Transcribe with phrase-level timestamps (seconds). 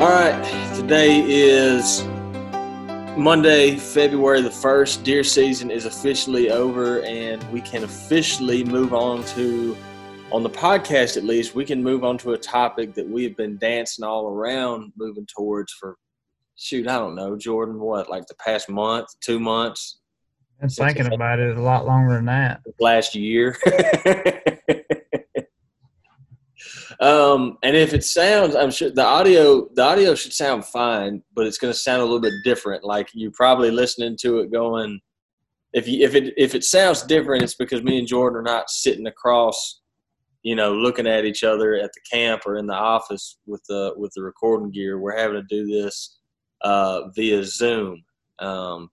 [0.00, 2.02] All right, today is
[3.18, 5.04] Monday, February the 1st.
[5.04, 9.76] Deer season is officially over, and we can officially move on to,
[10.32, 13.36] on the podcast at least, we can move on to a topic that we have
[13.36, 15.98] been dancing all around moving towards for,
[16.56, 20.00] shoot, I don't know, Jordan, what, like the past month, two months?
[20.62, 22.62] Been thinking about it a lot longer than that.
[22.80, 23.54] Last year.
[27.00, 31.46] Um, and if it sounds, I'm sure the audio the audio should sound fine, but
[31.46, 32.84] it's going to sound a little bit different.
[32.84, 35.00] Like you're probably listening to it going.
[35.72, 38.70] If you if it if it sounds different, it's because me and Jordan are not
[38.70, 39.80] sitting across,
[40.42, 43.94] you know, looking at each other at the camp or in the office with the
[43.96, 44.98] with the recording gear.
[44.98, 46.18] We're having to do this
[46.62, 48.02] uh, via Zoom,
[48.40, 48.90] um,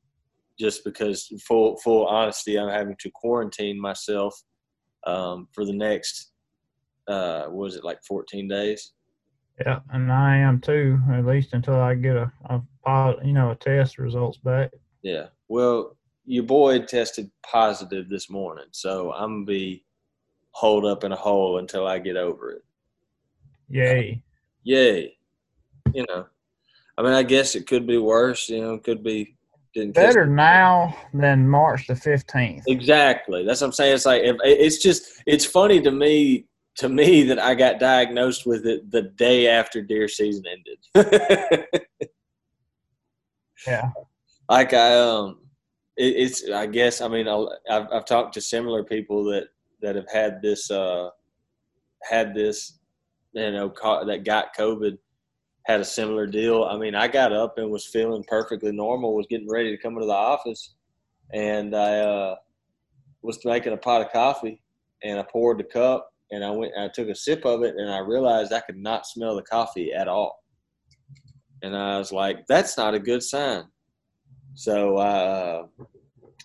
[0.60, 4.40] just because full full honesty, I'm having to quarantine myself
[5.06, 6.32] um, for the next
[7.08, 8.94] uh, was it like 14 days?
[9.60, 12.62] Yeah, and I am too, at least until I get a, a
[13.24, 14.72] you know, a test results back.
[15.02, 15.28] Yeah.
[15.48, 19.84] Well, your boy tested positive this morning, so I'm gonna be
[20.52, 22.64] holed up in a hole until I get over it.
[23.70, 24.22] Yay.
[24.64, 25.18] Yay.
[25.94, 26.28] You know,
[26.98, 28.50] I mean, I guess it could be worse.
[28.50, 29.38] You know, it could be
[29.94, 32.64] better now than March the 15th.
[32.68, 33.46] Exactly.
[33.46, 33.96] That's what I'm saying.
[33.96, 36.46] It's like if, it's just it's funny to me
[36.78, 41.66] to me that I got diagnosed with it the day after deer season ended.
[43.68, 43.90] yeah.
[44.48, 45.40] Like I um,
[45.98, 49.48] it, it's I guess I mean I've I've talked to similar people that
[49.82, 51.10] that have had this uh
[52.04, 52.80] had this
[53.34, 53.74] you know
[54.06, 54.98] that got COVID
[55.66, 56.64] had a similar deal.
[56.64, 59.96] I mean I got up and was feeling perfectly normal, was getting ready to come
[59.96, 60.76] into the office,
[61.34, 62.36] and I uh
[63.24, 64.62] was making a pot of coffee
[65.04, 67.90] and I poured the cup and I went I took a sip of it and
[67.90, 70.44] I realized I could not smell the coffee at all.
[71.64, 73.64] And I was like, that's not a good sign.
[74.54, 75.64] So I uh,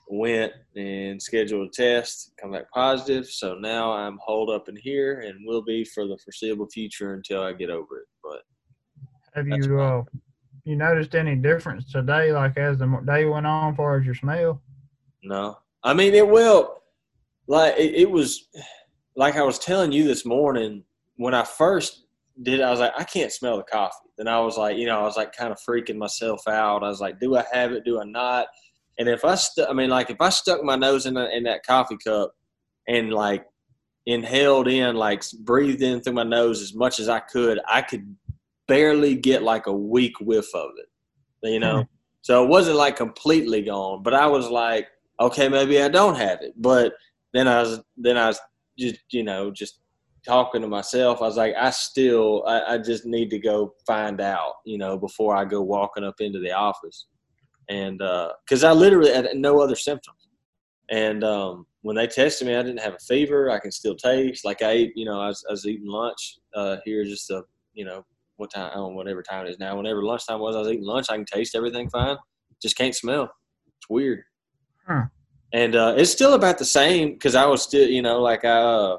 [0.08, 3.26] went and scheduled a test, come back positive.
[3.26, 7.42] So now I'm holed up in here and will be for the foreseeable future until
[7.42, 8.08] I get over it.
[8.22, 8.40] But
[9.34, 10.02] have you uh,
[10.64, 14.14] you noticed any difference today, like as the day went on, as far as your
[14.14, 14.60] smell?
[15.22, 16.82] No, I mean it will.
[17.48, 18.48] Like it, it was
[19.16, 20.84] like I was telling you this morning,
[21.16, 22.06] when I first
[22.42, 24.08] did I was like, I can't smell the coffee.
[24.16, 26.82] Then I was like, you know, I was like kind of freaking myself out.
[26.82, 27.84] I was like, do I have it?
[27.84, 28.46] Do I not?
[28.98, 31.44] And if I, stu- I mean, like if I stuck my nose in, a, in
[31.44, 32.32] that coffee cup
[32.88, 33.44] and like
[34.06, 38.16] inhaled in, like breathed in through my nose as much as I could, I could
[38.66, 41.76] barely get like a weak whiff of it, you know?
[41.76, 41.94] Mm-hmm.
[42.22, 44.88] So it wasn't like completely gone, but I was like,
[45.20, 46.54] okay, maybe I don't have it.
[46.56, 46.94] But
[47.32, 48.40] then I was, then I was
[48.78, 49.80] just you know just
[50.24, 51.20] talking to myself.
[51.20, 54.96] I was like i still I, I, just need to go find out you know
[54.96, 57.06] before i go walking up into the office.
[57.68, 60.28] And because uh, i literally had no other symptoms.
[60.90, 63.50] And um, when they tested me i didn't have a fever.
[63.50, 64.44] I can still taste.
[64.44, 67.42] Like i ate you know i was, I was eating lunch uh, here just a
[67.74, 68.04] you know
[68.36, 69.76] what time know whatever time it is now.
[69.76, 71.06] Whenever lunchtime was i was eating lunch.
[71.10, 72.16] I can taste everything fine.
[72.60, 73.24] Just can't smell.
[73.78, 74.22] It's weird.
[74.86, 75.06] Huh
[75.52, 78.58] and uh, it's still about the same because I was still, you know, like I,
[78.58, 78.98] uh,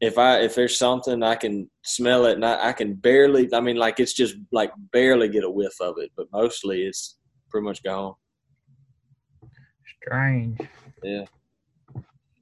[0.00, 3.60] if I if there's something I can smell it and I, I, can barely, I
[3.60, 7.16] mean, like it's just like barely get a whiff of it, but mostly it's
[7.48, 8.14] pretty much gone.
[10.02, 10.60] Strange.
[11.02, 11.24] Yeah.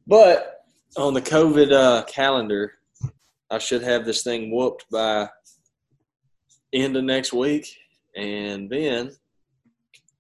[0.07, 0.65] But
[0.97, 2.73] on the COVID uh, calendar,
[3.51, 5.29] I should have this thing whooped by
[6.73, 7.69] end of next week,
[8.17, 9.13] and then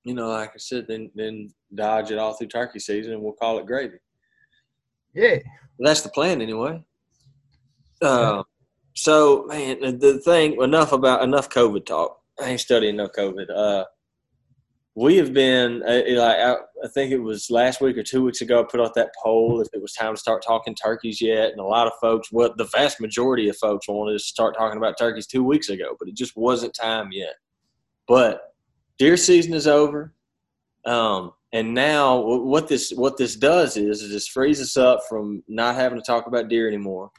[0.05, 3.33] you know, like I said, then then dodge it all through turkey season, and we'll
[3.33, 3.99] call it gravy.
[5.15, 5.39] Yeah,
[5.79, 6.83] well, that's the plan anyway.
[8.01, 8.43] Uh,
[8.95, 12.19] so, man, the thing enough about enough COVID talk.
[12.41, 13.47] I ain't studying no COVID.
[13.55, 13.85] Uh,
[14.95, 16.53] we have been uh, like I,
[16.85, 18.61] I, think it was last week or two weeks ago.
[18.61, 21.61] I put out that poll if it was time to start talking turkeys yet, and
[21.61, 24.77] a lot of folks, what well, the vast majority of folks wanted to start talking
[24.77, 27.35] about turkeys two weeks ago, but it just wasn't time yet.
[28.07, 28.53] But
[28.99, 30.13] deer season is over.
[30.85, 35.43] Um, and now what this what this does is, is this frees us up from
[35.49, 37.11] not having to talk about deer anymore.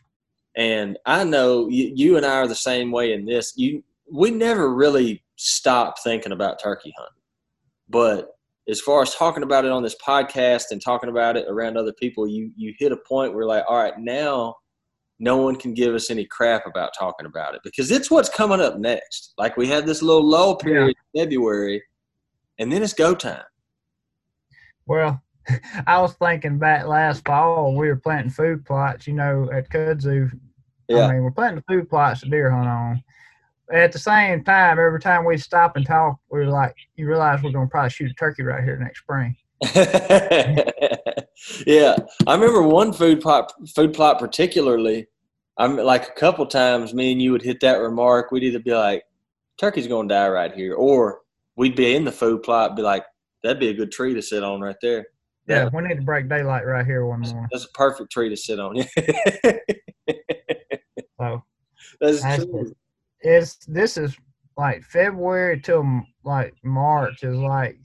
[0.56, 3.54] And I know you, you and I are the same way in this.
[3.56, 7.22] You we never really stop thinking about turkey hunting,
[7.90, 8.30] but
[8.70, 11.94] as far as talking about it on this podcast and talking about it around other
[11.94, 14.56] people, you you hit a point where like, all right, now
[15.20, 18.62] no one can give us any crap about talking about it because it's what's coming
[18.62, 19.34] up next.
[19.38, 21.22] Like we had this little lull period yeah.
[21.22, 21.84] in February,
[22.58, 23.44] and then it's go time.
[24.86, 25.22] Well,
[25.88, 30.32] I was thinking back last fall, we were planting food plots, you know, at Kudzu.
[30.88, 31.08] Yeah.
[31.08, 33.04] I mean, we're planting food plots to deer hunt on.
[33.72, 37.52] at the same time, every time we stop and talk, we're like, you realize we're
[37.52, 39.36] gonna probably shoot a turkey right here next spring.
[41.66, 41.96] yeah,
[42.28, 45.08] I remember one food plot, food plot particularly.
[45.58, 48.32] I'm like a couple times, me and you would hit that remark.
[48.32, 49.04] We'd either be like,
[49.58, 51.22] "Turkey's gonna die right here," or
[51.56, 53.06] we'd be in the food plot, be like,
[53.44, 55.06] "That'd be a good tree to sit on right there."
[55.48, 57.48] Yeah, we need to break daylight right here one more.
[57.52, 58.78] That's a perfect tree to sit on.
[61.20, 61.44] so
[62.00, 62.74] that's true.
[63.20, 64.16] It's this is
[64.58, 67.78] like February till like March is like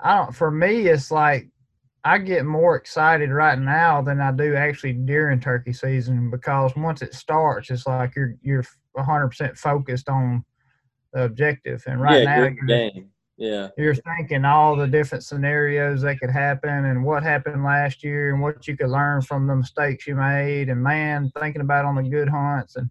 [0.00, 1.48] I don't for me it's like
[2.04, 7.02] I get more excited right now than I do actually during turkey season because once
[7.02, 8.64] it starts it's like you're you're
[8.96, 10.44] 100% focused on
[11.12, 13.10] the objective and right yeah, now you're, game.
[13.36, 13.68] Yeah.
[13.76, 18.42] You're thinking all the different scenarios that could happen and what happened last year and
[18.42, 22.02] what you could learn from the mistakes you made and man, thinking about on the
[22.02, 22.90] good hunts and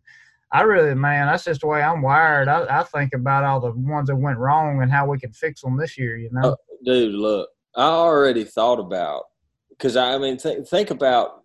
[0.51, 2.47] I really man, that's just the way I'm wired.
[2.47, 5.61] I, I think about all the ones that went wrong and how we can fix
[5.61, 6.51] them this year, you know.
[6.51, 6.55] Uh,
[6.85, 9.23] dude, look, I already thought about
[9.69, 11.43] because I, I mean, th- think about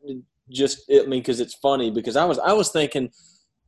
[0.49, 3.11] just I mean, because it's funny because I was I was thinking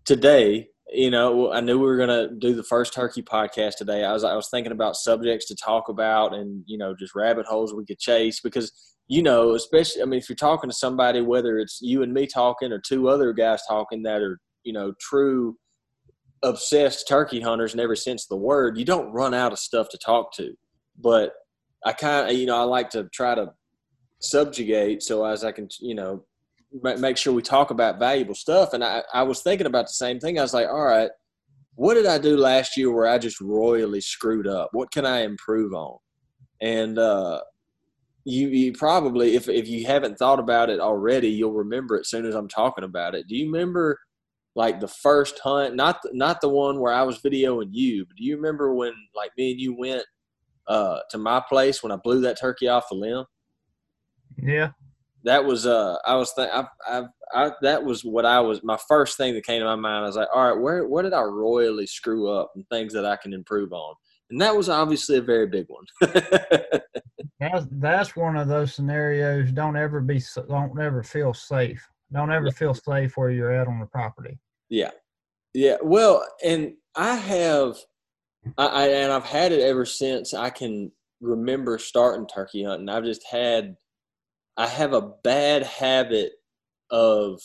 [0.05, 4.05] today you know, I knew we were going to do the first turkey podcast today.
[4.05, 7.47] I was I was thinking about subjects to talk about and you know just rabbit
[7.47, 8.73] holes we could chase because
[9.09, 12.27] you know, especially I mean, if you're talking to somebody, whether it's you and me
[12.27, 15.57] talking or two other guys talking that are you know true
[16.43, 19.89] obsessed turkey hunters in every sense of the word, you don't run out of stuff
[19.91, 20.55] to talk to.
[20.99, 21.33] But
[21.85, 23.53] I kind of you know I like to try to
[24.21, 26.25] subjugate so as I can you know
[26.81, 28.73] make sure we talk about valuable stuff.
[28.73, 30.39] And I, I was thinking about the same thing.
[30.39, 31.11] I was like, all right,
[31.75, 34.71] what did I do last year where I just royally screwed up?
[34.73, 35.99] What can I improve on?
[36.61, 37.41] And uh,
[38.25, 42.25] you, you probably, if, if you haven't thought about it already, you'll remember it soon
[42.25, 43.27] as I'm talking about it.
[43.29, 43.99] Do you remember
[44.55, 48.25] like the first hunt, not, not the one where I was videoing you, but do
[48.25, 50.05] you remember when like me and you went
[50.69, 53.25] uh, to my place when I blew that turkey off the limb?
[54.37, 54.71] Yeah
[55.25, 57.03] that was uh I was th- I, I,
[57.35, 60.05] I that was what I was my first thing that came to my mind.
[60.05, 63.07] I was like, all right, where where did I royally screw up and things that
[63.07, 63.95] I can improve on?
[64.31, 65.85] And that was obviously a very big one.
[67.39, 69.53] that's that's one of those scenarios.
[69.53, 71.87] Don't ever be don't ever feel safe.
[72.13, 72.53] Don't ever yeah.
[72.53, 74.39] feel safe where you're at on the property.
[74.69, 74.91] Yeah,
[75.55, 75.77] yeah.
[75.83, 77.77] Well, and I have,
[78.57, 80.91] I, I and I've had it ever since I can
[81.21, 82.89] remember starting turkey hunting.
[82.89, 83.77] I've just had
[84.57, 86.33] I have a bad habit
[86.91, 87.41] of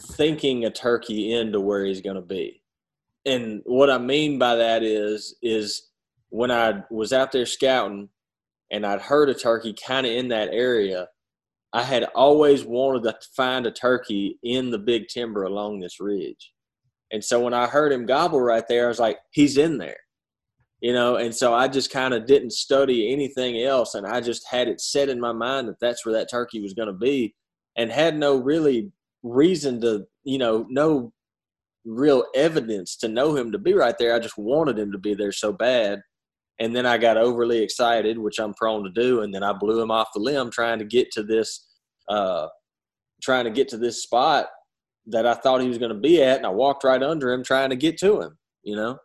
[0.00, 2.62] thinking a turkey into where he's going to be.
[3.26, 5.90] And what I mean by that is is
[6.28, 8.08] when I was out there scouting
[8.70, 11.08] and I'd heard a turkey kind of in that area,
[11.72, 16.52] I had always wanted to find a turkey in the big timber along this ridge.
[17.10, 20.03] And so when I heard him gobble right there, I was like, he's in there
[20.84, 24.46] you know and so i just kind of didn't study anything else and i just
[24.46, 27.34] had it set in my mind that that's where that turkey was going to be
[27.76, 28.92] and had no really
[29.22, 31.10] reason to you know no
[31.86, 34.14] real evidence to know him to be right there.
[34.14, 36.00] I just wanted him to be there so bad
[36.60, 39.80] and then i got overly excited which i'm prone to do and then i blew
[39.80, 41.66] him off the limb trying to get to this
[42.08, 42.46] uh
[43.22, 44.46] trying to get to this spot
[45.06, 47.42] that i thought he was going to be at and i walked right under him
[47.42, 48.96] trying to get to him you know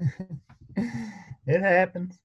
[1.46, 2.18] it happens.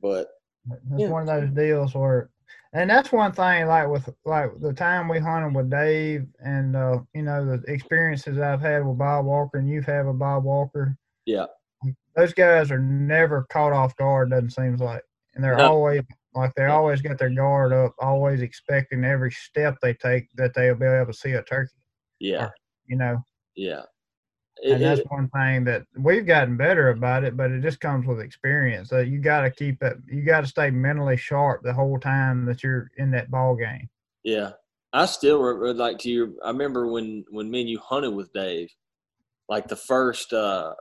[0.00, 0.28] But
[0.70, 1.08] it's yeah.
[1.08, 2.30] one of those deals where,
[2.72, 3.66] and that's one thing.
[3.66, 8.38] Like with like the time we hunted with Dave, and uh, you know the experiences
[8.38, 10.96] I've had with Bob Walker, and you've had with Bob Walker.
[11.26, 11.46] Yeah,
[12.14, 14.30] those guys are never caught off guard.
[14.30, 15.02] Doesn't seem like,
[15.34, 15.70] and they're no.
[15.70, 16.02] always
[16.34, 20.74] like they always got their guard up, always expecting every step they take that they'll
[20.74, 21.72] be able to see a turkey.
[22.20, 22.54] Yeah, or,
[22.86, 23.22] you know.
[23.56, 23.82] Yeah,
[24.64, 28.20] and that's one thing that we've gotten better about it, but it just comes with
[28.20, 28.88] experience.
[28.90, 29.96] So you got to keep it.
[30.06, 33.88] You got to stay mentally sharp the whole time that you're in that ball game.
[34.24, 34.52] Yeah,
[34.92, 36.10] I still would like to.
[36.10, 38.70] Your, I remember when when me and you hunted with Dave,
[39.48, 40.32] like the first.
[40.32, 40.74] uh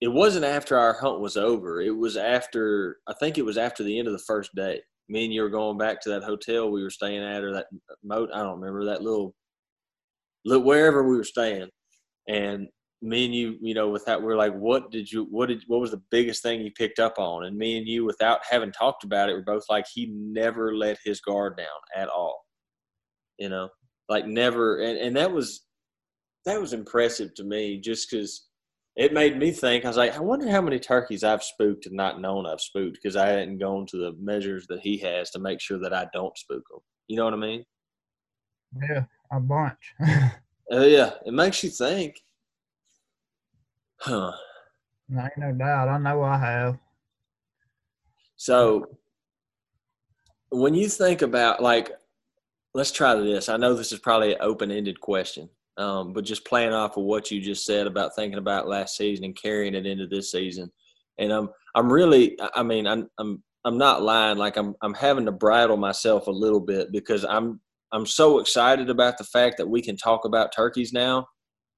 [0.00, 1.82] It wasn't after our hunt was over.
[1.82, 2.98] It was after.
[3.06, 4.80] I think it was after the end of the first day.
[5.08, 7.66] Me and you were going back to that hotel we were staying at, or that
[8.02, 8.30] moat.
[8.32, 9.34] I don't remember that little,
[10.44, 11.68] little wherever we were staying,
[12.28, 12.68] and
[13.02, 15.80] me and you, you know, with that, we're like, what did you, what did, what
[15.80, 17.46] was the biggest thing you picked up on?
[17.46, 20.98] And me and you, without having talked about it, we're both like, he never let
[21.04, 21.66] his guard down
[21.96, 22.44] at all.
[23.38, 23.68] You know,
[24.08, 24.80] like never.
[24.80, 25.62] And, and that was,
[26.44, 28.46] that was impressive to me just because
[28.96, 29.84] it made me think.
[29.84, 32.98] I was like, I wonder how many turkeys I've spooked and not known I've spooked
[33.02, 36.06] because I hadn't gone to the measures that he has to make sure that I
[36.12, 36.80] don't spook them.
[37.08, 37.64] You know what I mean?
[38.82, 39.94] Yeah, a bunch.
[40.00, 42.16] uh, yeah, it makes you think
[44.00, 44.32] Huh.
[45.08, 45.88] No, ain't no doubt.
[45.88, 46.78] I know I have.
[48.36, 48.86] So
[50.50, 51.90] when you think about like,
[52.74, 53.48] let's try this.
[53.48, 57.30] I know this is probably an open-ended question, um, but just playing off of what
[57.30, 60.70] you just said about thinking about last season and carrying it into this season,
[61.18, 64.38] and I'm I'm really I mean I'm I'm I'm not lying.
[64.38, 67.60] Like I'm I'm having to bridle myself a little bit because I'm
[67.92, 71.26] I'm so excited about the fact that we can talk about turkeys now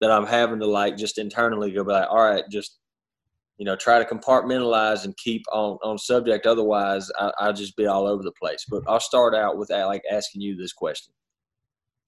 [0.02, 2.80] that I'm having to like just internally go be like, all right, just
[3.56, 6.44] you know, try to compartmentalize and keep on on subject.
[6.44, 8.66] Otherwise, I, I'll just be all over the place.
[8.68, 11.14] But I'll start out with like asking you this question.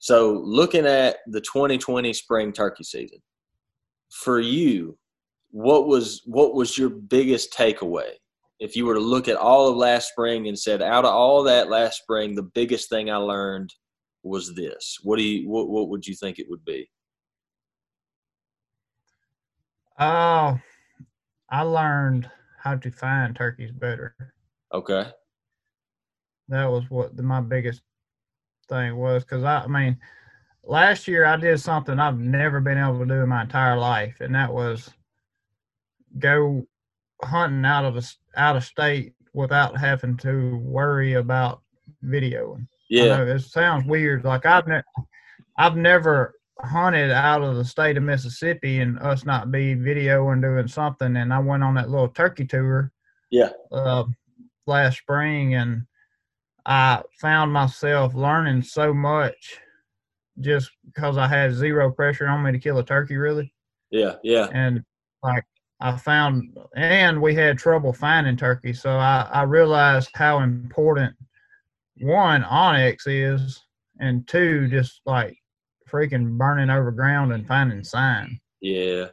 [0.01, 3.23] So, looking at the 2020 spring turkey season,
[4.11, 4.99] for you,
[5.53, 8.11] what was what was your biggest takeaway?
[8.59, 11.45] If you were to look at all of last spring and said, out of all
[11.45, 13.73] that last spring, the biggest thing I learned
[14.25, 14.99] was this.
[15.05, 16.91] What do you what what would you think it would be?
[19.99, 20.59] Oh,
[21.51, 24.17] I learned how to find turkeys better.
[24.73, 25.07] Okay.
[26.49, 27.83] That was what the, my biggest
[28.69, 29.99] thing was because I, I mean,
[30.65, 34.17] last year I did something I've never been able to do in my entire life,
[34.21, 34.91] and that was
[36.19, 36.67] go
[37.23, 41.63] hunting out of the out of state without having to worry about
[42.05, 42.67] videoing.
[42.89, 44.25] Yeah, it sounds weird.
[44.25, 44.83] Like I've ne-
[45.57, 50.69] I've never hunted out of the state of Mississippi and us not be videoing doing
[50.69, 51.17] something.
[51.17, 52.93] And I went on that little turkey tour.
[53.31, 53.51] Yeah.
[53.73, 54.05] Uh,
[54.67, 55.83] last spring, and
[56.67, 59.59] I found myself learning so much
[60.41, 63.53] just because I had zero pressure on me to kill a turkey, really.
[63.91, 64.49] Yeah, yeah.
[64.53, 64.83] And
[65.23, 65.45] like
[65.81, 71.15] I found, and we had trouble finding turkey, so I, I realized how important
[72.01, 73.63] one onX is,
[74.01, 75.37] and two just like
[75.91, 78.41] freaking burning over ground and finding sign.
[78.61, 79.09] Yeah.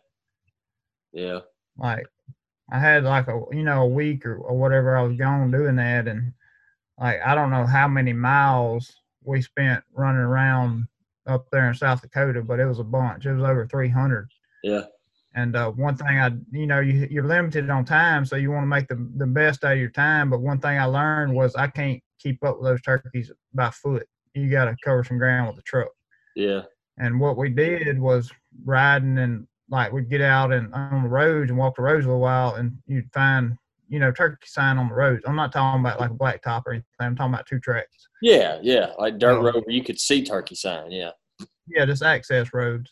[1.13, 1.39] Yeah.
[1.77, 2.05] Like
[2.71, 5.75] I had like a you know a week or, or whatever I was gone doing
[5.75, 6.33] that, and
[6.97, 8.91] like I don't know how many miles
[9.23, 10.87] we spent running around
[11.27, 13.25] up there in South Dakota, but it was a bunch.
[13.25, 14.29] It was over 300.
[14.63, 14.83] Yeah.
[15.33, 18.63] And uh, one thing I, you know, you, you're limited on time, so you want
[18.63, 20.29] to make the, the best out of your time.
[20.29, 24.07] But one thing I learned was I can't keep up with those turkeys by foot.
[24.33, 25.89] You got to cover some ground with the truck.
[26.35, 26.61] Yeah.
[26.97, 28.31] And what we did was
[28.65, 32.09] riding and like we'd get out and on the roads and walk the roads a
[32.09, 33.57] little while and you'd find,
[33.87, 35.23] you know, turkey sign on the roads.
[35.25, 36.87] I'm not talking about like a black top or anything.
[36.99, 38.07] I'm talking about two tracks.
[38.21, 38.91] Yeah, yeah.
[38.99, 41.11] Like dirt road where you could see turkey sign, yeah.
[41.67, 42.91] Yeah, just access roads.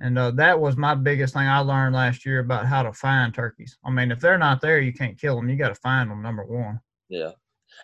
[0.00, 3.32] And uh, that was my biggest thing I learned last year about how to find
[3.32, 3.78] turkeys.
[3.84, 5.48] I mean, if they're not there, you can't kill them.
[5.48, 6.80] You got to find them, number one.
[7.08, 7.30] Yeah.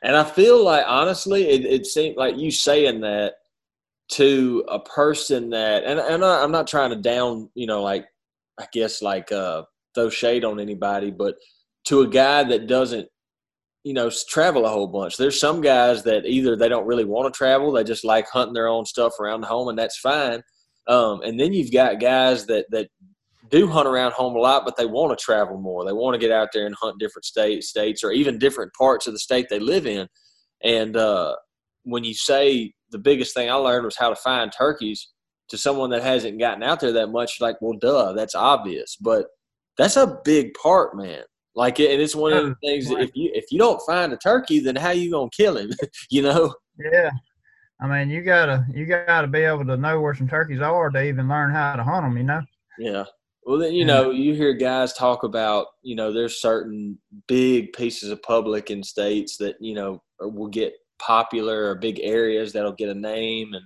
[0.03, 3.35] And I feel like, honestly, it, it seemed like you saying that
[4.11, 8.07] to a person that and, and I, am not trying to down you know like
[8.59, 9.63] i guess like uh
[9.95, 11.37] throw shade on anybody but
[11.85, 13.09] to a guy that doesn't
[13.85, 17.33] you know travel a whole bunch there's some guys that either they don't really want
[17.33, 20.43] to travel they just like hunting their own stuff around the home and that's fine
[20.89, 22.89] um, and then you've got guys that that
[23.49, 26.21] do hunt around home a lot but they want to travel more they want to
[26.21, 29.47] get out there and hunt different states states or even different parts of the state
[29.49, 30.07] they live in
[30.63, 31.35] and uh,
[31.85, 35.09] when you say the biggest thing I learned was how to find turkeys
[35.49, 37.41] to someone that hasn't gotten out there that much.
[37.41, 39.27] Like, well, duh, that's obvious, but
[39.77, 41.23] that's a big part, man.
[41.55, 44.17] Like, and it's one of the things that if you if you don't find a
[44.17, 45.71] turkey, then how you gonna kill him?
[46.11, 46.55] you know?
[46.79, 47.11] Yeah.
[47.81, 51.03] I mean, you gotta you gotta be able to know where some turkeys are to
[51.03, 52.17] even learn how to hunt them.
[52.17, 52.41] You know?
[52.79, 53.05] Yeah.
[53.45, 58.11] Well, then you know you hear guys talk about you know there's certain big pieces
[58.11, 62.89] of public in states that you know will get popular or big areas that'll get
[62.89, 63.55] a name.
[63.55, 63.65] And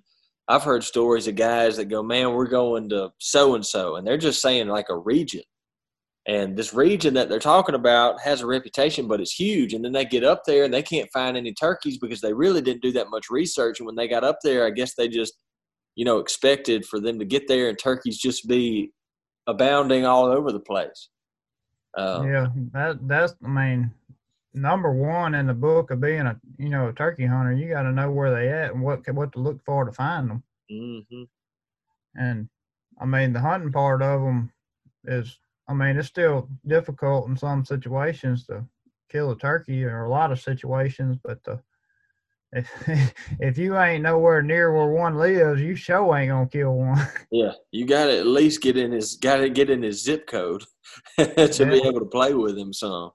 [0.48, 3.96] I've heard stories of guys that go, man, we're going to so and so.
[3.96, 5.42] And they're just saying like a region.
[6.26, 9.74] And this region that they're talking about has a reputation, but it's huge.
[9.74, 12.62] And then they get up there and they can't find any turkeys because they really
[12.62, 13.78] didn't do that much research.
[13.78, 15.34] And when they got up there, I guess they just,
[15.96, 18.90] you know, expected for them to get there and turkeys just be
[19.46, 21.10] abounding all over the place.
[21.96, 23.92] Um, yeah, that that's I mean
[24.54, 27.82] number one in the book of being a you know a turkey hunter, you got
[27.82, 30.42] to know where they at and what what to look for to find them.
[30.70, 31.24] Mm-hmm.
[32.16, 32.48] And
[33.00, 34.52] I mean, the hunting part of them
[35.04, 38.64] is, I mean, it's still difficult in some situations to
[39.10, 41.18] kill a turkey, or a lot of situations.
[41.22, 41.60] But the,
[42.52, 47.06] if if you ain't nowhere near where one lives, you sure ain't gonna kill one.
[47.30, 50.28] Yeah, you got to at least get in his got to get in his zip
[50.28, 50.62] code
[51.18, 51.64] to yeah.
[51.64, 53.10] be able to play with him some.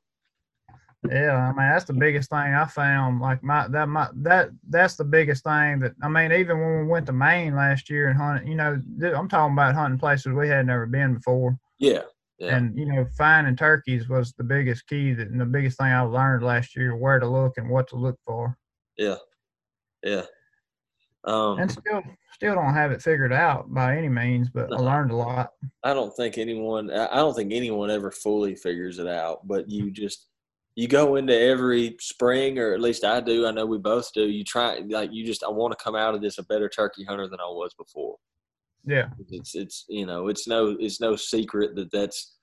[1.10, 3.22] Yeah, I mean that's the biggest thing I found.
[3.22, 6.34] Like my that my that that's the biggest thing that I mean.
[6.34, 8.82] Even when we went to Maine last year and hunted, you know,
[9.16, 11.58] I'm talking about hunting places we had never been before.
[11.80, 12.02] Yeah.
[12.38, 12.56] Yeah.
[12.56, 16.02] And you know, finding turkeys was the biggest key that, and the biggest thing I
[16.02, 18.58] learned last year where to look and what to look for.
[18.98, 19.18] Yeah.
[20.04, 20.24] Yeah.
[21.26, 22.02] Um, And still,
[22.34, 25.52] still don't have it figured out by any means, but I learned a lot.
[25.84, 29.92] I don't think anyone I don't think anyone ever fully figures it out, but you
[29.92, 30.28] just
[30.76, 34.28] you go into every spring or at least I do, I know we both do.
[34.28, 37.04] You try like you just I want to come out of this a better turkey
[37.04, 38.16] hunter than I was before.
[38.86, 42.36] Yeah, It's it's you know, it's no it's no secret that that's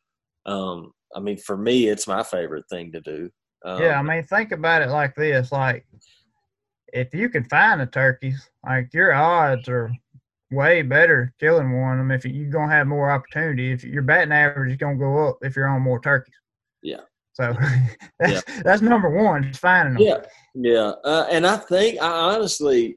[0.44, 3.30] um I mean for me it's my favorite thing to do.
[3.64, 3.98] Um, yeah.
[3.98, 5.86] I mean, think about it like this: like,
[6.92, 9.90] if you can find the turkeys, like your odds are
[10.52, 13.72] way better killing one of them if you're gonna have more opportunity.
[13.72, 16.34] If your batting average is gonna go up if you're on more turkeys.
[16.82, 17.00] Yeah.
[17.36, 17.54] So
[18.18, 20.02] that's that's number one, finding them.
[20.02, 20.20] Yeah,
[20.54, 22.96] yeah, uh, and I think I honestly,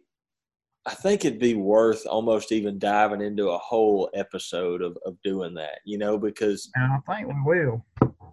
[0.85, 5.53] I think it'd be worth almost even diving into a whole episode of, of doing
[5.55, 5.79] that.
[5.85, 7.85] You know, because And I think we will.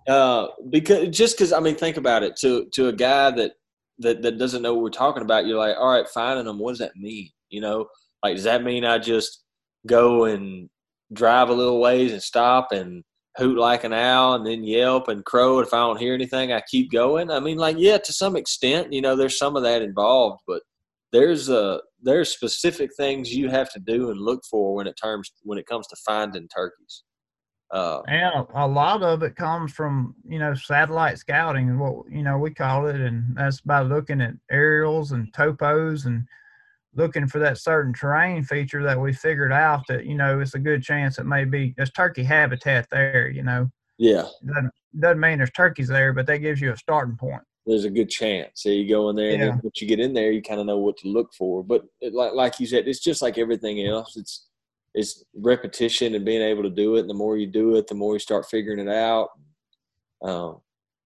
[0.08, 2.36] uh, because just because I mean, think about it.
[2.36, 3.52] To to a guy that
[3.98, 6.60] that that doesn't know what we're talking about, you're like, all right, finding them.
[6.60, 7.30] What does that mean?
[7.48, 7.86] You know,
[8.22, 9.42] like does that mean I just
[9.88, 10.68] go and
[11.12, 13.02] drive a little ways and stop and
[13.37, 16.62] hoot like an owl and then yelp and crow if I don't hear anything I
[16.62, 19.83] keep going I mean like yeah to some extent you know there's some of that
[19.83, 20.62] involved but
[21.12, 25.33] there's uh there's specific things you have to do and look for when it terms
[25.43, 27.05] when it comes to finding turkeys
[27.73, 32.05] uh And a, a lot of it comes from, you know, satellite scouting and what,
[32.09, 32.97] you know, we call it.
[32.97, 36.26] And that's by looking at aerials and topos and
[36.97, 40.59] looking for that certain terrain feature that we figured out that, you know, it's a
[40.59, 43.71] good chance it may be, there's turkey habitat there, you know.
[43.99, 47.43] yeah Doesn't, doesn't mean there's turkeys there, but that gives you a starting point.
[47.67, 48.62] there's a good chance.
[48.62, 49.38] So you go in there, Yeah.
[49.47, 51.62] then once you get in there, you kind of know what to look for.
[51.65, 54.17] But it, like like you said, it's just like everything else.
[54.17, 54.47] It's
[54.95, 57.00] it's repetition and being able to do it.
[57.00, 59.29] And the more you do it, the more you start figuring it out.
[60.23, 60.61] Um,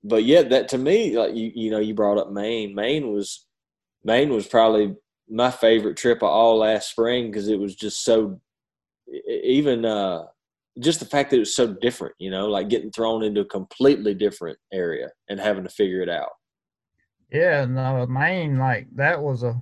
[0.05, 2.75] but yeah, that to me, like you you know, you brought up Maine.
[2.75, 3.47] Maine was
[4.05, 4.95] Maine was probably
[5.31, 8.41] my favorite trip of all last spring because it was just so
[9.29, 10.25] even uh
[10.79, 13.47] just the fact that it was so different, you know, like getting thrown into a
[13.47, 16.31] completely different area and having to figure it out.
[17.33, 19.61] Yeah, no, Maine, like that was a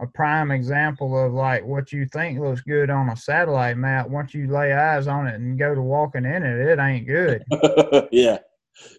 [0.00, 4.08] a prime example of like what you think looks good on a satellite map.
[4.08, 7.44] Once you lay eyes on it and go to walking in it, it ain't good.
[8.12, 8.38] yeah,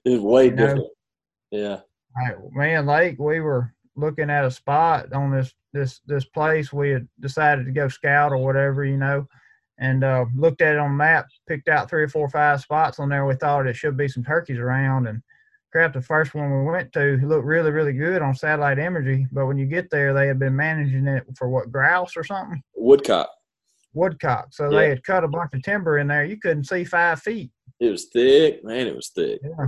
[0.05, 0.65] it's way You know?
[0.65, 0.87] different.
[1.51, 1.79] Yeah,
[2.15, 6.25] man, Like me and Lake, we were looking at a spot on this this this
[6.25, 6.71] place.
[6.73, 9.27] We had decided to go scout or whatever, you know,
[9.77, 12.61] and uh, looked at it on the map, picked out three or four or five
[12.61, 13.25] spots on there.
[13.25, 15.21] We thought it should be some turkeys around, and
[15.71, 19.27] crap, the first one we went to looked really really good on satellite imagery.
[19.31, 22.61] But when you get there, they had been managing it for what grouse or something,
[22.75, 23.29] woodcock.
[23.93, 24.47] woodcock.
[24.51, 24.79] So Yeah.
[24.79, 26.23] they had cut a bunch of timber in there.
[26.25, 27.51] You couldn't see five feet.
[27.81, 28.87] It was thick, man.
[28.87, 29.39] It was thick.
[29.43, 29.67] Yeah.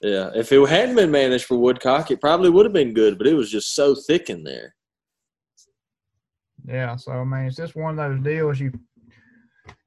[0.00, 3.16] Yeah, if it hadn't been managed for woodcock, it probably would have been good.
[3.16, 4.74] But it was just so thick in there.
[6.66, 8.60] Yeah, so I mean, it's just one of those deals.
[8.60, 8.72] You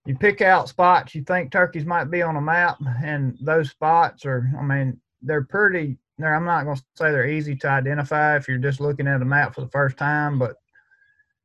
[0.06, 4.26] you pick out spots you think turkeys might be on a map, and those spots
[4.26, 5.98] are, I mean, they're pretty.
[6.18, 9.22] They're, I'm not going to say they're easy to identify if you're just looking at
[9.22, 10.56] a map for the first time, but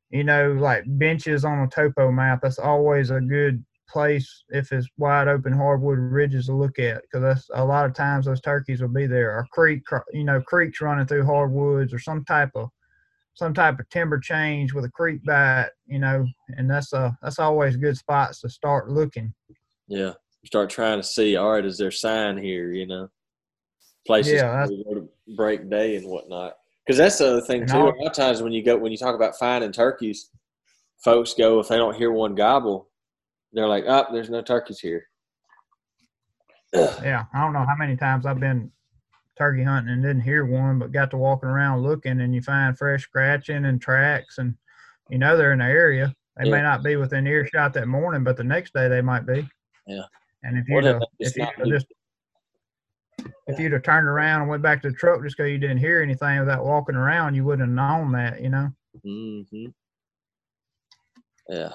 [0.09, 4.87] you know, like benches on a topo map, that's always a good place if it's
[4.97, 8.81] wide open hardwood ridges to look at because that's a lot of times those turkeys
[8.81, 12.69] will be there or creek you know creeks running through hardwoods or some type of
[13.35, 16.25] some type of timber change with a creek bite you know
[16.57, 19.33] and that's uh that's always good spots to start looking
[19.87, 20.13] Yeah,
[20.45, 21.35] start trying to see.
[21.35, 22.71] All right, is there sign here?
[22.71, 23.09] You know,
[24.07, 26.53] places Yeah, where you go to break day and whatnot.
[26.85, 27.77] Because that's the other thing too.
[27.77, 30.29] A lot of times when you go when you talk about finding turkeys,
[31.03, 32.89] folks go if they don't hear one gobble,
[33.53, 35.07] they're like, "Up, there's no turkeys here."
[36.73, 38.69] yeah i don't know how many times i've been
[39.37, 42.77] turkey hunting and didn't hear one but got to walking around looking and you find
[42.77, 44.55] fresh scratching and tracks and
[45.09, 48.35] you know they're in the area they may not be within earshot that morning but
[48.35, 49.47] the next day they might be
[49.87, 50.01] Yeah.
[50.43, 51.69] and if you'd have, if you'd be.
[51.69, 51.85] just
[53.47, 55.77] if you'd have turned around and went back to the truck just because you didn't
[55.77, 58.69] hear anything without walking around you wouldn't have known that you know
[59.05, 59.65] Mm-hmm.
[61.49, 61.71] Yeah.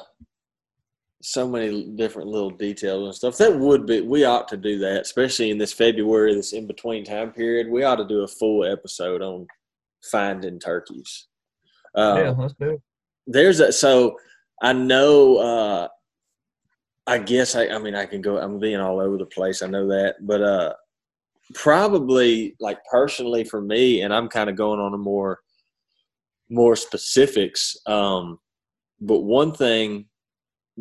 [1.23, 3.37] So many different little details and stuff.
[3.37, 7.05] That would be, we ought to do that, especially in this February, this in between
[7.05, 7.69] time period.
[7.69, 9.47] We ought to do a full episode on
[10.03, 11.27] finding turkeys.
[11.95, 12.81] Uh, yeah let's do it
[13.27, 14.19] there's a, so
[14.63, 15.89] I know, uh,
[17.07, 19.63] I guess I, I mean, I can go, I'm being all over the place.
[19.63, 20.75] I know that, but, uh,
[21.55, 25.41] probably like personally for me, and I'm kind of going on a more,
[26.49, 27.77] more specifics.
[27.87, 28.39] Um,
[29.01, 30.07] but one thing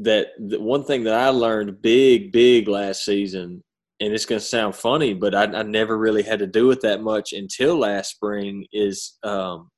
[0.04, 3.64] that the one thing that I learned big, big last season,
[4.00, 6.82] and it's going to sound funny, but I, I, never really had to do it
[6.82, 9.70] that much until last spring, is um,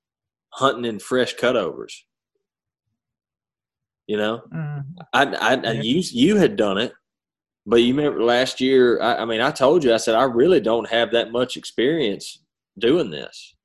[0.54, 1.94] hunting in fresh cutovers.
[4.08, 4.84] You know, mm.
[5.14, 6.94] I, I, I, you you had done it,
[7.66, 9.02] but you remember last year.
[9.02, 12.44] I, I mean, I told you, I said I really don't have that much experience
[12.78, 13.56] doing this.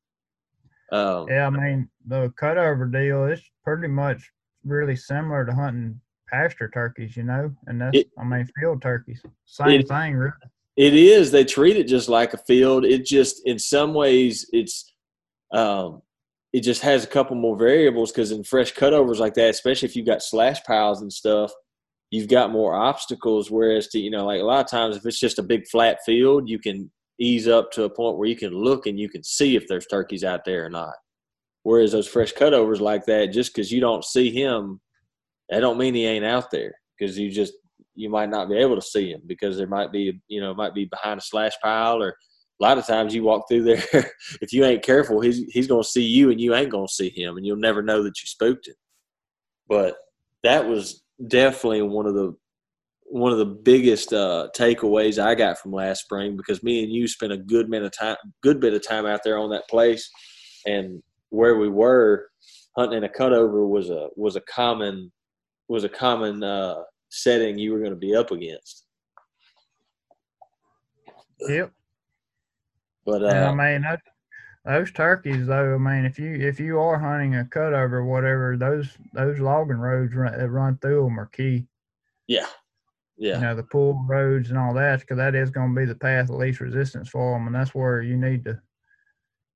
[0.93, 4.31] Um, yeah, I mean the cutover deal is pretty much
[4.65, 9.23] really similar to hunting pasture turkeys, you know, and that's it, I mean field turkeys,
[9.45, 10.15] same it, thing.
[10.15, 10.33] Really.
[10.77, 11.31] It is.
[11.31, 12.85] They treat it just like a field.
[12.85, 14.93] It just in some ways it's
[15.53, 16.03] um,
[16.53, 19.97] it just has a couple more variables because in fresh cutovers like that, especially if
[19.97, 21.53] you've got slash piles and stuff,
[22.11, 23.51] you've got more obstacles.
[23.51, 25.99] Whereas to you know, like a lot of times, if it's just a big flat
[26.05, 29.23] field, you can ease up to a point where you can look and you can
[29.25, 30.95] see if there's turkeys out there or not.
[31.63, 34.81] Whereas those fresh cutovers like that, just because you don't see him,
[35.49, 37.55] that don't mean he ain't out there because you just
[37.95, 40.75] you might not be able to see him because there might be you know might
[40.75, 42.17] be behind a slash pile or
[42.59, 43.85] a lot of times you walk through there,
[44.41, 47.37] if you ain't careful, he's he's gonna see you and you ain't gonna see him,
[47.37, 48.75] and you'll never know that you spooked him.
[49.69, 49.97] But
[50.43, 52.35] that was definitely one of the
[53.09, 57.07] one of the biggest uh, takeaways I got from last spring because me and you
[57.07, 60.09] spent a good bit of time, good bit of time out there on that place,
[60.67, 62.29] and where we were
[62.77, 65.13] hunting in a cutover was a was a common
[65.69, 68.85] was a common uh, setting you were going to be up against.
[71.41, 71.73] Yep.
[73.05, 74.01] But uh, and I mean, that,
[74.65, 78.57] those turkeys, though, I mean, if you if you are hunting a cutover or whatever,
[78.57, 81.67] those those logging roads run, that run through them are key.
[82.27, 82.47] Yeah,
[83.17, 83.37] yeah.
[83.37, 85.95] You know the pool roads and all that, because that is going to be the
[85.95, 88.61] path of least resistance for them, and that's where you need to.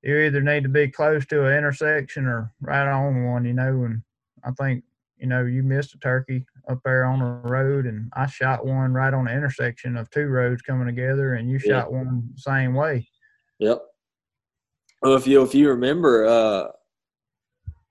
[0.02, 3.84] You either need to be close to an intersection or right on one, you know.
[3.84, 4.02] And
[4.44, 4.84] I think
[5.20, 8.92] you know you missed a turkey up there on a road, and I shot one
[8.92, 11.80] right on the intersection of two roads coming together, and you yeah.
[11.80, 13.06] shot one the same way.
[13.58, 13.82] Yep.
[15.02, 16.68] Well, if you if you remember, uh,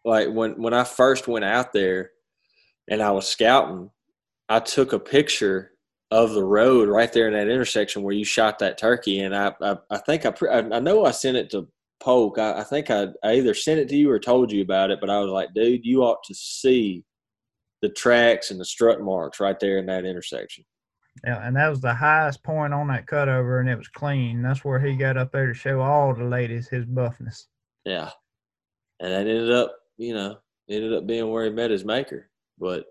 [0.03, 2.11] like when when I first went out there,
[2.89, 3.91] and I was scouting,
[4.47, 5.71] I took a picture
[6.11, 9.53] of the road right there in that intersection where you shot that turkey, and I
[9.61, 11.67] I, I think I, I know I sent it to
[11.99, 12.39] Polk.
[12.39, 14.99] I, I think I, I either sent it to you or told you about it,
[14.99, 17.03] but I was like, dude, you ought to see
[17.81, 20.65] the tracks and the strut marks right there in that intersection.
[21.23, 24.41] Yeah, and that was the highest point on that cutover, and it was clean.
[24.41, 27.47] That's where he got up there to show all the ladies his buffness.
[27.83, 28.11] Yeah,
[28.99, 30.37] and that ended up, you know,
[30.69, 32.29] ended up being where he met his maker.
[32.57, 32.85] But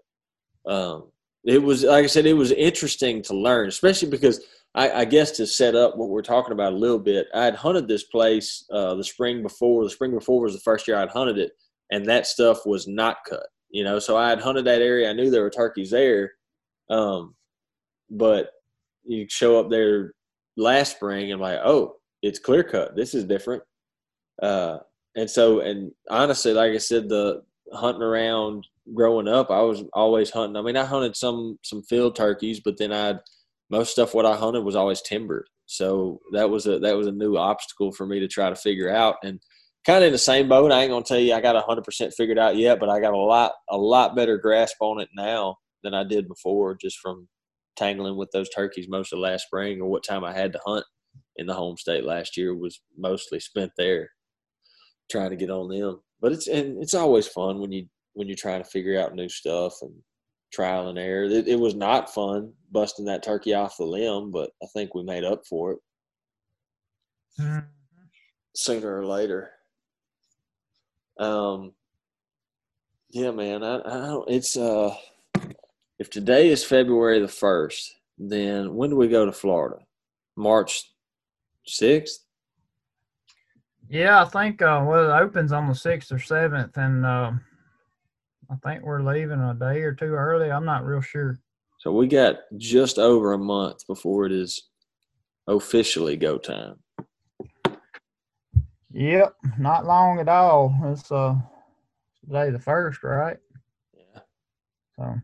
[0.66, 1.10] um,
[1.44, 5.30] it was, like I said, it was interesting to learn, especially because I, I, guess
[5.32, 8.64] to set up what we're talking about a little bit, I had hunted this place
[8.70, 9.84] uh, the spring before.
[9.84, 11.52] The spring before was the first year I'd hunted it,
[11.90, 13.46] and that stuff was not cut.
[13.70, 15.10] You know, so I had hunted that area.
[15.10, 16.32] I knew there were turkeys there.
[16.90, 17.34] Um,
[18.10, 18.50] but
[19.04, 20.14] you show up there
[20.56, 22.96] last spring and like, oh, it's clear cut.
[22.96, 23.62] This is different.
[24.42, 24.78] Uh,
[25.16, 30.30] and so, and honestly, like I said, the hunting around growing up, I was always
[30.30, 30.56] hunting.
[30.56, 33.18] I mean, I hunted some some field turkeys, but then I'd
[33.70, 35.48] most stuff what I hunted was always timbered.
[35.66, 38.90] So that was a that was a new obstacle for me to try to figure
[38.90, 39.16] out.
[39.22, 39.40] And
[39.86, 40.72] kind of in the same boat.
[40.72, 43.14] I ain't gonna tell you I got hundred percent figured out yet, but I got
[43.14, 47.28] a lot a lot better grasp on it now than I did before, just from
[47.76, 50.84] tangling with those turkeys most of last spring or what time I had to hunt
[51.36, 54.10] in the home state last year was mostly spent there
[55.10, 56.00] trying to get on them.
[56.20, 59.28] But it's and it's always fun when you when you're trying to figure out new
[59.28, 59.94] stuff and
[60.52, 61.24] trial and error.
[61.24, 65.04] It, it was not fun busting that turkey off the limb, but I think we
[65.04, 65.78] made up for it
[67.40, 67.66] mm-hmm.
[68.56, 69.50] sooner or later.
[71.18, 71.72] Um,
[73.10, 74.30] yeah, man, I, I don't.
[74.30, 74.94] It's uh,
[75.98, 79.82] if today is February the 1st, then when do we go to Florida?
[80.36, 80.92] March
[81.66, 82.18] 6th?
[83.88, 87.32] Yeah, I think uh, well, it opens on the 6th or 7th, and uh,
[88.50, 90.50] I think we're leaving a day or two early.
[90.50, 91.38] I'm not real sure.
[91.80, 94.68] So we got just over a month before it is
[95.46, 96.76] officially go time.
[98.92, 100.74] Yep, not long at all.
[100.86, 101.36] It's uh
[102.24, 103.36] today the first, right?
[103.94, 104.20] Yeah.
[104.96, 105.14] So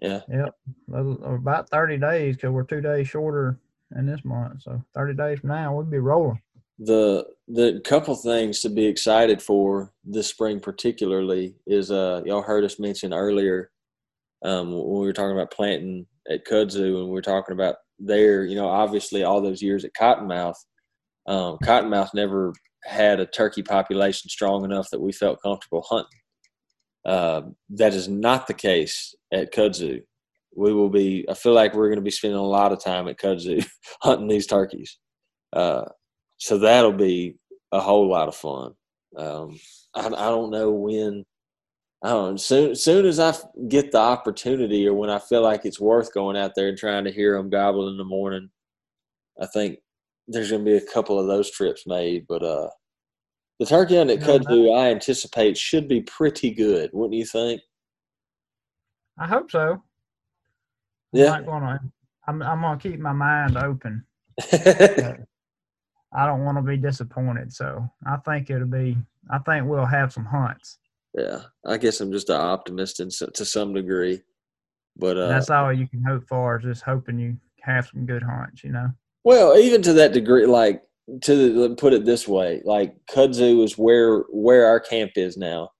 [0.00, 0.20] yeah.
[0.28, 0.54] Yep.
[1.24, 3.58] About 30 days because we're two days shorter
[3.96, 4.62] in this month.
[4.62, 6.40] So 30 days from now, we'd be rolling.
[6.78, 12.64] The the couple things to be excited for this spring, particularly, is uh y'all heard
[12.64, 13.70] us mention earlier
[14.44, 18.44] um, when we were talking about planting at Kudzu and we were talking about there,
[18.44, 20.56] you know, obviously all those years at Cottonmouth,
[21.28, 26.18] um, Cottonmouth never had a turkey population strong enough that we felt comfortable hunting.
[27.04, 30.00] Uh, that is not the case at kudzu.
[30.56, 31.26] We will be.
[31.28, 33.64] I feel like we're going to be spending a lot of time at kudzu
[34.02, 34.98] hunting these turkeys.
[35.52, 35.84] Uh,
[36.38, 37.36] so that'll be
[37.72, 38.72] a whole lot of fun.
[39.16, 39.58] Um,
[39.94, 41.24] I, I don't know when.
[42.02, 42.40] I don't.
[42.40, 43.34] Soon, soon as I
[43.68, 47.04] get the opportunity, or when I feel like it's worth going out there and trying
[47.04, 48.48] to hear them gobble in the morning,
[49.40, 49.78] I think
[50.28, 52.26] there's going to be a couple of those trips made.
[52.28, 52.68] But uh,
[53.58, 57.62] the turkey hunt at Kudzu, I anticipate should be pretty good, wouldn't you think?
[59.18, 59.82] I hope so.
[61.12, 61.32] Yeah.
[61.32, 61.80] I'm, gonna,
[62.28, 64.04] I'm, I'm gonna keep my mind open.
[66.12, 67.52] I don't want to be disappointed.
[67.52, 68.96] So I think it'll be.
[69.30, 70.78] I think we'll have some hunts.
[71.14, 74.22] Yeah, I guess I'm just an optimist in, to some degree,
[74.96, 78.22] but uh, that's all you can hope for is just hoping you have some good
[78.22, 78.62] hunts.
[78.62, 78.90] You know.
[79.24, 80.82] Well, even to that degree, like
[81.22, 85.70] to put it this way, like Kudzu is where where our camp is now.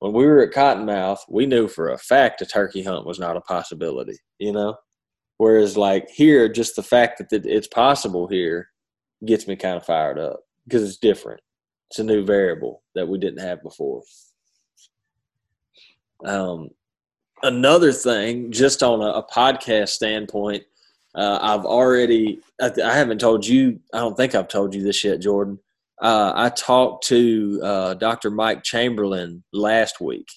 [0.00, 3.36] When we were at Cottonmouth, we knew for a fact a turkey hunt was not
[3.36, 4.18] a possibility.
[4.38, 4.76] You know,
[5.38, 8.68] whereas like here, just the fact that it's possible here
[9.24, 11.40] gets me kind of fired up because it's different.
[11.90, 14.02] It's a new variable that we didn't have before.
[16.24, 16.70] Um,
[17.42, 20.64] another thing, just on a, a podcast standpoint,
[21.16, 25.02] uh, I've already, I, I, haven't told you, I don't think I've told you this
[25.02, 25.58] yet, Jordan.
[26.00, 28.30] Uh, I talked to uh, Dr.
[28.30, 30.28] Mike Chamberlain last week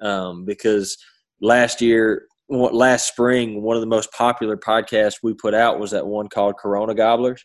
[0.00, 0.98] um, because
[1.40, 6.06] last year, last spring, one of the most popular podcasts we put out was that
[6.06, 7.44] one called Corona Gobblers.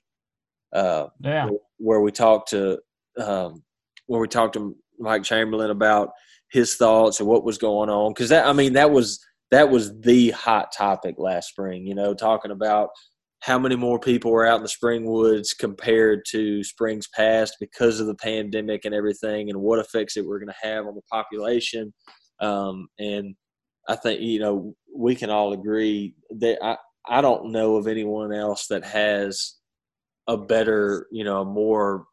[0.74, 1.48] Uh, yeah.
[1.78, 2.80] Where we talked to,
[3.20, 3.64] um,
[4.08, 6.10] where we talked to Mike Chamberlain about
[6.52, 8.16] his thoughts and what was going on.
[8.16, 12.14] Cause that, I mean, that was, that was the hot topic last spring, you know,
[12.14, 12.90] talking about
[13.42, 18.00] how many more people were out in the spring woods compared to springs past because
[18.00, 21.02] of the pandemic and everything and what effects it were going to have on the
[21.10, 21.94] population.
[22.42, 23.36] Um, and
[23.88, 28.34] I think, you know, we can all agree that I, I don't know of anyone
[28.34, 29.56] else that has
[30.28, 32.06] a better, you know, a more,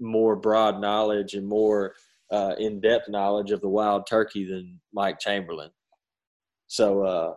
[0.00, 1.94] more broad knowledge and more
[2.32, 5.70] uh, in-depth knowledge of the wild turkey than Mike Chamberlain.
[6.70, 7.34] So uh,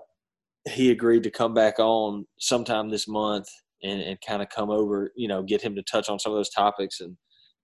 [0.69, 3.48] he agreed to come back on sometime this month
[3.82, 6.38] and, and kind of come over, you know, get him to touch on some of
[6.38, 7.17] those topics and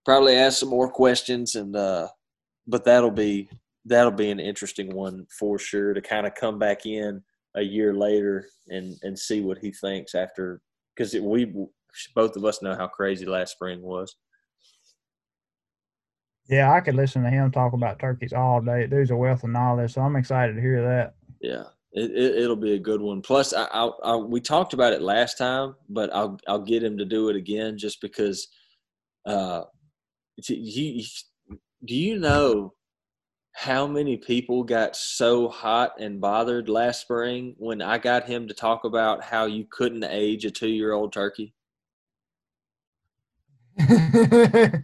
[0.03, 1.53] probably ask some more questions.
[1.53, 2.07] And uh,
[2.65, 3.49] but that'll be
[3.85, 7.21] that'll be an interesting one for sure to kind of come back in
[7.55, 10.61] a year later and and see what he thinks after
[10.95, 11.53] because we
[12.15, 14.15] both of us know how crazy last spring was.
[16.49, 18.87] Yeah, I could listen to him talk about turkeys all day.
[18.87, 21.13] There's a wealth of knowledge, so I'm excited to hear that.
[21.41, 23.21] Yeah, it, it will be a good one.
[23.21, 26.97] Plus, I, I, I, we talked about it last time, but I'll I'll get him
[26.97, 28.47] to do it again just because.
[29.25, 29.63] Uh,
[30.41, 31.05] he,
[31.83, 32.73] do you know
[33.53, 38.53] how many people got so hot and bothered last spring when I got him to
[38.53, 41.53] talk about how you couldn't age a two year old turkey?
[43.77, 44.83] it,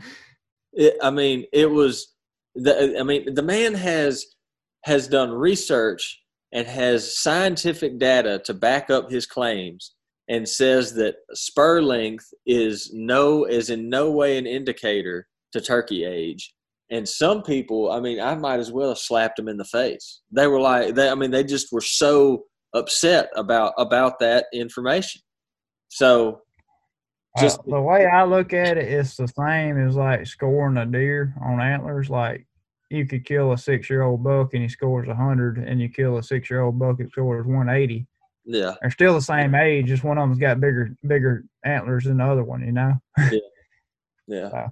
[1.02, 2.14] I mean, it was
[2.56, 3.00] the.
[3.00, 4.26] I mean, the man has
[4.84, 6.22] has done research
[6.56, 9.94] and has scientific data to back up his claims
[10.30, 16.06] and says that spur length is no is in no way an indicator to turkey
[16.06, 16.54] age.
[16.90, 20.22] And some people i mean i might as well have slapped them in the face.
[20.32, 25.22] They were like they i mean they just were so upset about about that information.
[25.90, 26.42] So
[27.38, 30.86] just uh, the way i look at it it's the same as like scoring a
[30.86, 32.48] deer on antlers like
[32.90, 36.18] you could kill a six year old buck and he scores 100 and you kill
[36.18, 38.06] a six year old buck and scores 180
[38.48, 38.76] yeah.
[38.80, 42.26] They're still the same age just one of them's got bigger bigger antlers than the
[42.26, 42.94] other one you know?
[43.18, 43.40] Yeah.
[44.28, 44.68] Yeah.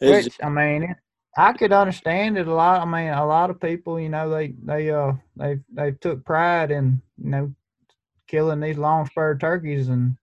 [0.00, 0.94] So, which i mean
[1.36, 4.54] i could understand it a lot i mean a lot of people you know they
[4.62, 7.54] they uh they they took pride in you know
[8.28, 10.16] killing these long spurred turkeys and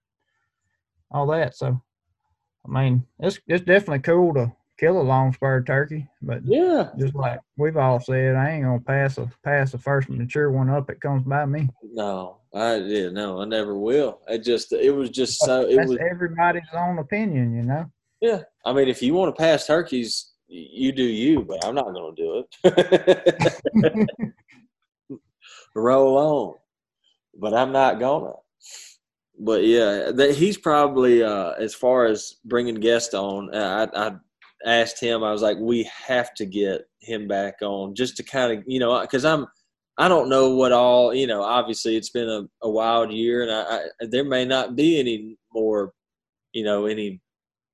[1.11, 1.81] all that so
[2.65, 6.07] i mean it's it's definitely cool to kill a long spurred turkey.
[6.21, 10.09] But yeah, just like we've all said, I ain't gonna pass a pass the first
[10.09, 11.69] mature one up that comes by me.
[11.83, 14.21] No, I yeah, no, I never will.
[14.27, 17.85] It just it was just so it That's was everybody's own opinion, you know.
[18.21, 21.93] Yeah, I mean, if you want to pass turkeys, you do you, but I'm not
[21.93, 24.09] gonna do it.
[25.75, 26.55] Roll on,
[27.37, 28.33] but I'm not gonna.
[29.37, 33.53] But yeah, that he's probably uh, as far as bringing guests on.
[33.53, 34.15] I, I
[34.65, 38.57] asked him, I was like, we have to get him back on just to kind
[38.57, 39.45] of, you know, because I'm,
[39.97, 43.51] I don't know what all, you know, obviously it's been a, a wild year and
[43.51, 45.93] I, I, there may not be any more,
[46.51, 47.21] you know, any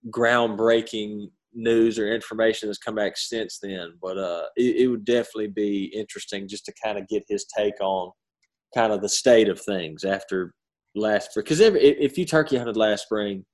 [0.10, 5.48] groundbreaking news or information that's come back since then, but uh, it, it would definitely
[5.48, 8.12] be interesting just to kind of get his take on
[8.74, 10.54] kind of the state of things after
[10.96, 11.32] last.
[11.36, 13.46] Because if you turkey hunted last spring,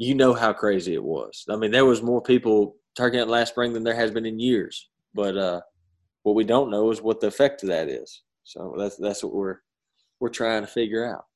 [0.00, 1.44] you know how crazy it was.
[1.50, 4.40] I mean, there was more people turkey hunting last spring than there has been in
[4.40, 4.88] years.
[5.12, 5.60] But uh,
[6.22, 8.22] what we don't know is what the effect of that is.
[8.44, 9.58] So that's that's what we're
[10.18, 11.26] we're trying to figure out.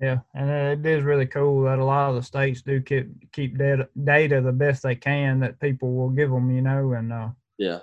[0.00, 3.58] Yeah, and it is really cool that a lot of the states do keep keep
[3.58, 7.28] data, data the best they can that people will give them, you know, and uh,
[7.58, 7.80] yeah,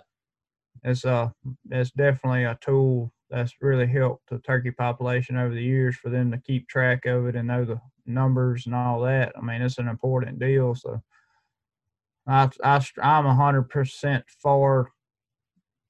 [0.84, 1.30] it's uh
[1.70, 6.32] it's definitely a tool that's really helped the turkey population over the years for them
[6.32, 7.80] to keep track of it and know the
[8.14, 9.34] numbers and all that.
[9.38, 10.76] I mean, it's an important deal.
[10.76, 11.02] So
[12.28, 14.92] I, I I'm a hundred percent for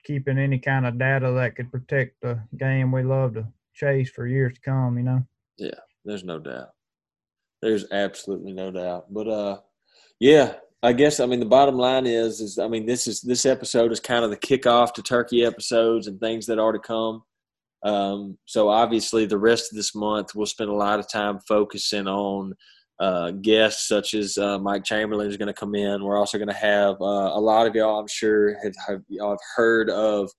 [0.04, 4.28] keeping any kind of data that could protect the game we love to chase for
[4.28, 4.98] years to come.
[4.98, 5.28] You know.
[5.58, 6.70] Yeah, there's no doubt.
[7.62, 9.14] There's absolutely no doubt.
[9.14, 9.58] But uh,
[10.20, 10.54] yeah,
[10.84, 13.92] I guess I mean the bottom line is is I mean this is this episode
[13.92, 17.24] is kind of the kickoff to turkey episodes and things that are to come.
[17.84, 22.08] Um, so obviously, the rest of this month we'll spend a lot of time focusing
[22.08, 22.54] on
[23.00, 26.04] uh, guests such as uh, Mike Chamberlain is going to come in.
[26.04, 29.32] We're also going to have uh, a lot of y'all, I'm sure, have, have y'all
[29.32, 30.30] have heard of.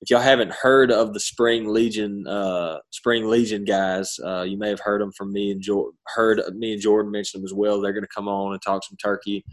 [0.00, 4.68] If y'all haven't heard of the Spring Legion, uh, Spring Legion guys, uh, you may
[4.68, 7.80] have heard them from me and jo- heard me and Jordan mention them as well.
[7.80, 9.44] They're going to come on and talk some turkey,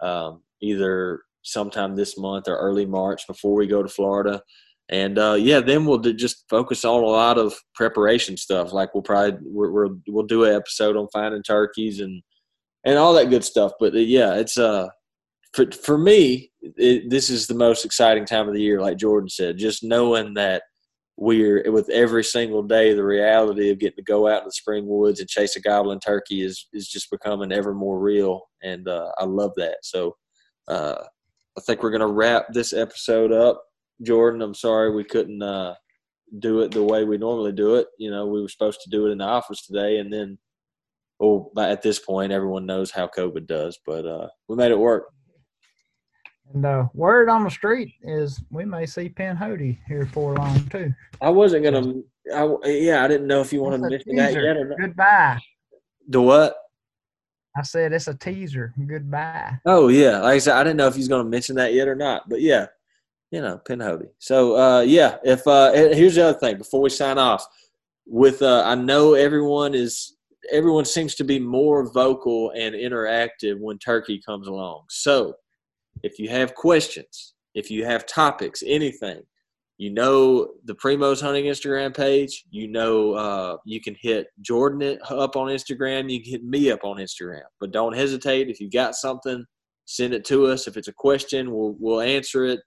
[0.00, 4.42] um, either sometime this month or early March before we go to Florida
[4.90, 8.72] and uh, yeah, then we'll do, just focus on a lot of preparation stuff.
[8.72, 12.22] Like we'll probably we will we'll do an episode on finding turkeys and
[12.84, 13.72] and all that good stuff.
[13.80, 14.88] But uh, yeah, it's uh
[15.54, 18.80] for for me, it, this is the most exciting time of the year.
[18.80, 20.62] Like Jordan said, just knowing that
[21.16, 24.84] we're with every single day, the reality of getting to go out in the spring
[24.86, 29.10] woods and chase a goblin turkey is is just becoming ever more real, and uh,
[29.18, 29.78] I love that.
[29.82, 30.16] So.
[30.68, 31.04] Uh,
[31.56, 33.62] I think we're to wrap this episode up.
[34.02, 35.74] Jordan, I'm sorry we couldn't uh,
[36.38, 37.86] do it the way we normally do it.
[37.98, 40.38] You know, we were supposed to do it in the office today, and then,
[41.20, 45.06] oh, at this point, everyone knows how COVID does, but uh, we made it work.
[46.52, 50.66] And uh, word on the street is we may see Penn Hody here for long
[50.68, 50.92] too.
[51.20, 51.94] I wasn't gonna.
[52.34, 54.78] I, yeah, I didn't know if you wanted to mention that yet or not.
[54.78, 55.38] Goodbye.
[56.08, 56.56] The what?
[57.56, 58.74] I said it's a teaser.
[58.86, 59.58] Goodbye.
[59.64, 61.88] Oh yeah, like I said, I didn't know if he's going to mention that yet
[61.88, 62.28] or not.
[62.28, 62.66] But yeah,
[63.34, 64.10] you know, Penn Hody.
[64.20, 67.44] So uh, yeah, if uh, here's the other thing before we sign off,
[68.06, 70.16] with uh, I know everyone is
[70.52, 74.84] everyone seems to be more vocal and interactive when Turkey comes along.
[74.88, 75.34] So
[76.04, 79.22] if you have questions, if you have topics, anything,
[79.78, 82.44] you know the Primos Hunting Instagram page.
[82.50, 86.08] You know uh, you can hit Jordan up on Instagram.
[86.08, 87.42] You can hit me up on Instagram.
[87.58, 88.48] But don't hesitate.
[88.48, 89.44] If you got something,
[89.86, 90.68] send it to us.
[90.68, 92.60] If it's a question, we'll we'll answer it.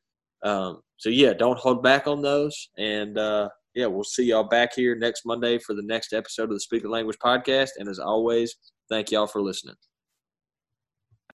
[0.44, 2.70] Um, so yeah, don't hold back on those.
[2.78, 6.52] And uh, yeah, we'll see y'all back here next Monday for the next episode of
[6.52, 7.70] the Speak the Language podcast.
[7.78, 8.56] And as always,
[8.90, 9.76] thank y'all for listening.